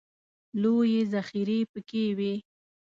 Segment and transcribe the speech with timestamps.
[0.61, 2.33] لویې ذخیرې پکې وې.